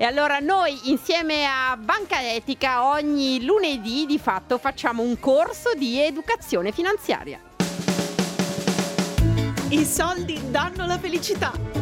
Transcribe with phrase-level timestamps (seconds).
[0.00, 6.00] E allora noi insieme a Banca Etica ogni lunedì di fatto facciamo un corso di
[6.00, 7.38] educazione finanziaria.
[9.68, 11.79] I soldi danno la felicità.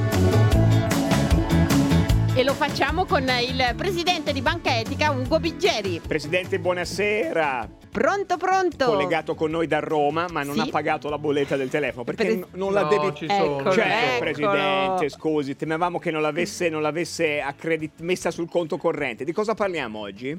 [2.38, 6.00] E lo facciamo con il presidente di Banca Etica, Ugo Biggeri.
[6.06, 7.68] Presidente, buonasera.
[7.90, 8.84] Pronto, pronto.
[8.84, 10.60] Collegato con noi da Roma, ma non Sì.
[10.60, 13.12] ha pagato la bolletta del telefono perché Pre- non la No, devi.
[13.16, 13.72] ci sono.
[13.72, 14.18] Certo, eccolo.
[14.20, 19.24] Presidente, scusi, temevamo che non l'avesse, non l'avesse accredit- messa sul conto corrente.
[19.24, 20.38] Di cosa parliamo oggi?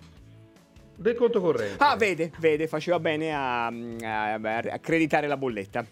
[0.96, 1.84] Del conto corrente.
[1.84, 5.86] Ah, vede, vede, faceva bene a, a- a accreditare la bolletta.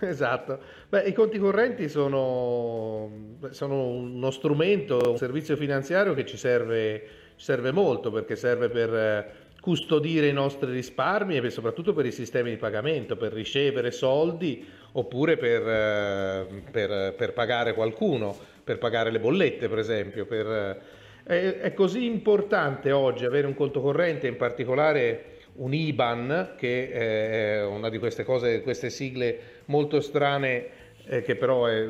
[0.00, 0.58] Esatto.
[0.92, 7.02] Beh, i conti correnti sono, sono uno strumento, un servizio finanziario che ci serve,
[7.34, 12.58] serve molto perché serve per custodire i nostri risparmi e soprattutto per i sistemi di
[12.58, 19.78] pagamento, per ricevere soldi oppure per, per- per pagare qualcuno, per pagare le bollette, per
[19.78, 20.26] esempio.
[20.26, 20.78] per,
[21.24, 27.64] è, è così importante oggi avere un conto corrente, in particolare un IBAN, che è
[27.64, 31.88] una di queste cose, queste sigle molto strane, eh, che però è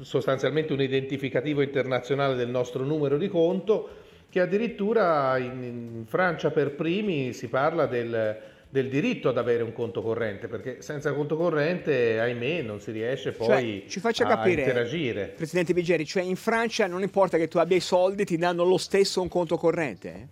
[0.00, 3.88] sostanzialmente un identificativo internazionale del nostro numero di conto,
[4.30, 8.38] che addirittura in, in Francia per primi si parla del,
[8.68, 13.32] del diritto ad avere un conto corrente, perché senza conto corrente, ahimè, non si riesce
[13.32, 15.32] poi Cioè, ci faccia a capire, interagire.
[15.36, 18.78] Presidente Biggeri, cioè in Francia non importa che tu abbia i soldi, ti danno lo
[18.78, 20.28] stesso un conto corrente?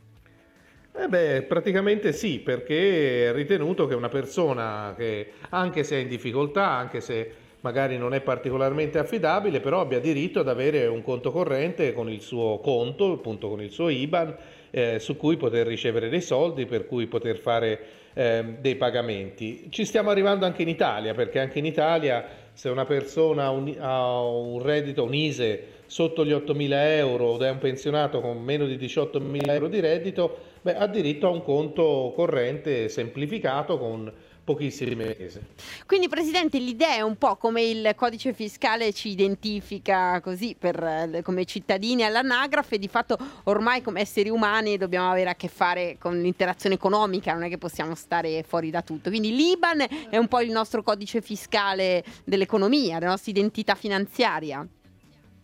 [0.97, 6.09] Eh beh, praticamente sì, perché è ritenuto che una persona che anche se è in
[6.09, 11.31] difficoltà, anche se magari non è particolarmente affidabile, però abbia diritto ad avere un conto
[11.31, 14.37] corrente con il suo conto, appunto con il suo IBAN,
[14.71, 17.81] eh, su cui poter ricevere dei soldi, per cui poter fare
[18.15, 19.67] ehm, dei pagamenti.
[19.71, 23.75] Ci stiamo arrivando anche in Italia, perché anche in Italia se una persona ha un,
[23.79, 28.67] ha un reddito, un ISE sotto gli 8.000 euro ed è un pensionato con meno
[28.67, 34.13] di 18.000 euro di reddito, beh, ha diritto a un conto corrente semplificato con
[34.49, 35.41] pochissime mesi.
[35.85, 41.21] Quindi, Presidente, l'idea è un po' come il codice fiscale ci identifica così per, eh,
[41.23, 46.19] come cittadini all'anagrafe, di fatto ormai come esseri umani dobbiamo avere a che fare con
[46.19, 49.11] l'interazione economica, non è che possiamo stare fuori da tutto.
[49.11, 54.67] Quindi l'IBAN è un po' il nostro codice fiscale dell'economia, della nostra identità finanziaria.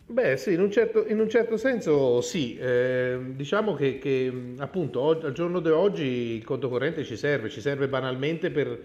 [0.07, 2.57] Beh, sì, in un certo, in un certo senso sì.
[2.57, 7.49] Eh, diciamo che, che, appunto og- al giorno di oggi il conto corrente ci serve,
[7.49, 8.79] ci serve banalmente per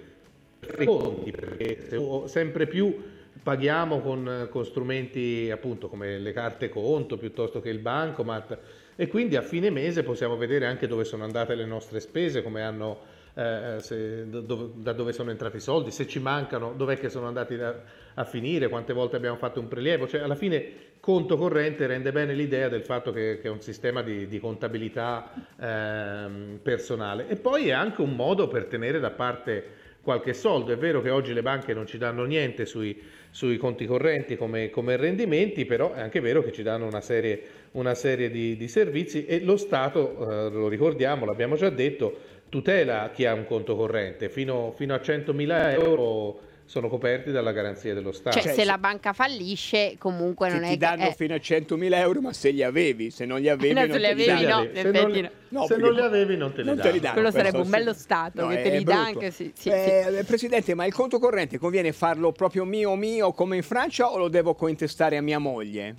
[0.79, 1.89] i conti, perché
[2.27, 2.95] sempre più
[3.43, 8.59] paghiamo con, con strumenti appunto come le carte conto piuttosto che il bancomat
[8.97, 12.61] e quindi a fine mese possiamo vedere anche dove sono andate le nostre spese, come
[12.61, 12.99] hanno,
[13.33, 17.27] eh, se- do- da dove sono entrati i soldi, se ci mancano, dov'è che sono
[17.27, 17.81] andati da-
[18.13, 22.35] a finire, quante volte abbiamo fatto un prelievo, cioè alla fine conto corrente rende bene
[22.35, 27.27] l'idea del fatto che, che è un sistema di, di contabilità ehm, personale.
[27.29, 29.65] E poi è anche un modo per tenere da parte
[30.03, 30.73] qualche soldo.
[30.73, 33.01] È vero che oggi le banche non ci danno niente sui,
[33.31, 37.43] sui conti correnti come, come rendimenti, però è anche vero che ci danno una serie,
[37.73, 43.11] una serie di, di servizi e lo Stato, eh, lo ricordiamo, l'abbiamo già detto, tutela
[43.13, 44.29] chi ha un conto corrente.
[44.29, 48.31] Fino, fino a 100.000 euro sono coperti dalla garanzia dello Stato.
[48.37, 51.15] Cioè, Cioè, se se- la banca fallisce, comunque Ti, non è ti che- danno eh.
[51.15, 54.03] fino a 100.000 euro, ma se li avevi, se non li avevi, No, non li
[54.03, 54.57] te avevi, danno.
[54.57, 55.31] no, li se non, li- no.
[55.49, 56.95] No, se non li avevi non te li non te danno.
[56.95, 57.15] li danno.
[57.15, 57.99] Quello sarebbe un bello sì.
[57.99, 61.59] stato No, che te li dà anche, sì, sì, Eh, Presidente, ma il conto corrente
[61.59, 65.97] conviene farlo proprio mio mio come in Francia o lo devo cointestare a mia moglie?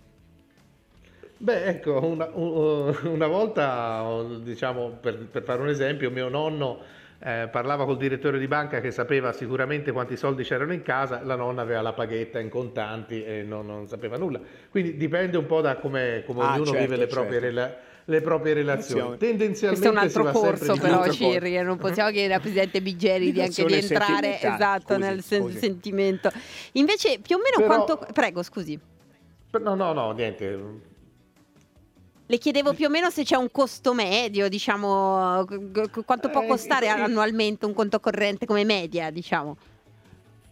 [1.36, 4.06] Beh, ecco, una, un- una volta,
[4.42, 6.80] diciamo, per, per fare un esempio, mio nonno
[7.24, 11.36] eh, parlava col direttore di banca che sapeva sicuramente quanti soldi c'erano in casa, la
[11.36, 14.40] nonna aveva la paghetta in contanti e non, non sapeva nulla.
[14.70, 17.46] Quindi dipende un po' da come, come Ah, ognuno certo, vive le proprie, certo.
[17.46, 19.18] rela- le proprie relazioni.
[19.18, 21.32] Tendenzialmente Questo è un altro corso però, altro corso.
[21.32, 25.42] Cirri, non possiamo chiedere al Presidente Biggeri di anche di entrare esatto, Scusi, nel sen-
[25.44, 25.58] scusi.
[25.60, 26.32] sentimento.
[26.74, 28.12] Invece, più o meno Però- quanto...
[28.12, 28.78] Prego, scusi.
[29.52, 30.90] No, no, no, niente.
[32.32, 35.46] Le chiedevo più o meno se c'è un costo medio, diciamo,
[36.06, 36.92] quanto può Eh, costare sì.
[36.94, 39.58] annualmente un conto corrente come media, diciamo.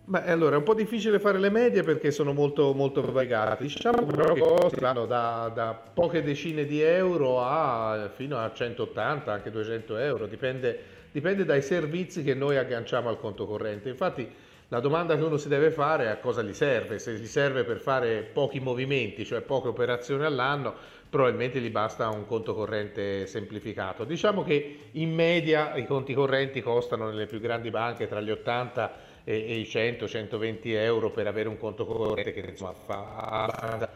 [0.03, 3.63] Beh, allora è un po' difficile fare le medie perché sono molto, molto variegate.
[3.63, 9.49] Diciamo però che vanno da, da poche decine di euro a, fino a 180, anche
[9.49, 10.83] 200 euro, dipende,
[11.13, 13.87] dipende dai servizi che noi agganciamo al conto corrente.
[13.87, 14.29] Infatti
[14.69, 16.99] la domanda che uno si deve fare è a cosa gli serve.
[16.99, 20.75] Se gli serve per fare pochi movimenti, cioè poche operazioni all'anno,
[21.09, 24.03] probabilmente gli basta un conto corrente semplificato.
[24.03, 28.93] Diciamo che in media i conti correnti costano nelle più grandi banche tra gli 80
[29.23, 33.89] e, i 100-120 euro per avere un conto corrente che insomma fa abbastanza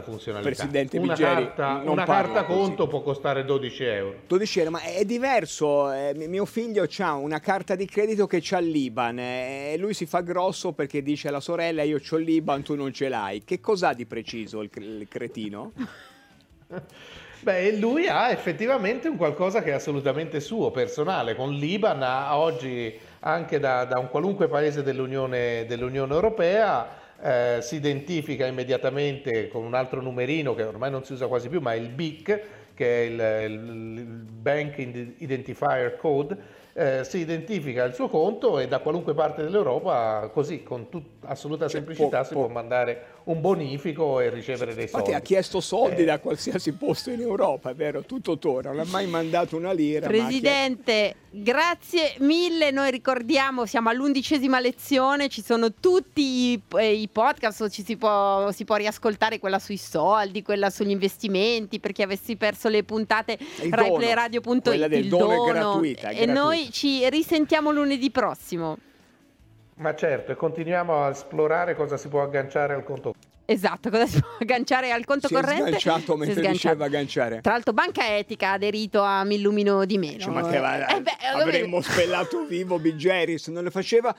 [0.00, 0.48] funzionalità.
[0.48, 2.58] Presidente una Bigeri, carta, una carta così.
[2.58, 4.14] conto può costare 12 euro.
[4.26, 5.92] 12 euro, ma è diverso.
[5.92, 9.92] eh, mi- mio figlio ha una carta di credito che c'ha l'Iban eh, e lui
[9.92, 13.44] si fa grosso perché dice alla sorella io c'ho l'Iban, tu non ce l'hai.
[13.44, 15.72] Che cos'ha di preciso il, il cretino?
[17.40, 21.34] Beh, lui ha effettivamente un qualcosa che è assolutamente suo, personale.
[21.34, 22.02] Con l'Iban
[22.32, 29.64] oggi anche da, da un qualunque paese dell'Unione, dell'Unione Europea eh, si identifica immediatamente con
[29.64, 32.40] un altro numerino che ormai non si usa quasi più, ma è il BIC,
[32.74, 34.02] che è il, il-
[34.44, 34.76] Bank
[35.18, 36.62] Identifier Code.
[36.76, 41.66] eh, si identifica il suo conto e da qualunque parte dell'Europa, così con tut- assoluta
[41.68, 45.06] Cioè, semplicità, può- si può- può mandare un bonifico e ricevere dei soldi.
[45.10, 46.04] Infatti ha chiesto soldi Eh.
[46.04, 48.02] da qualsiasi posto in Europa, è vero?
[48.02, 50.08] Tutto torna, non ha mai mandato una lira.
[50.08, 52.70] Presidente, grazie mille.
[52.70, 58.50] Noi ricordiamo, siamo all'undicesima lezione, ci sono tutti i, eh, i podcast, ci si può,
[58.52, 63.38] si può riascoltare quella sui soldi, quella sugli investimenti, per chi avessi perso le puntate
[63.68, 65.52] raiplayradio.it, quella del il dono è dono.
[65.52, 66.70] gratuita, è e noi gratuita.
[66.70, 68.78] ci risentiamo lunedì prossimo.
[69.76, 73.14] Ma certo, e continuiamo a esplorare cosa si può agganciare al conto.
[73.46, 75.66] Esatto, cosa si può agganciare al conto Si è corrente?
[75.78, 76.52] sganciato Si è mentre sganciato.
[76.52, 77.40] diceva agganciare.
[77.40, 80.18] Tra l'altro Banca Etica ha aderito a Mi illumino di meno.
[80.18, 84.12] Ci mancherà- Eh beh, avremmo spellato vivo Bigeris, non le faceva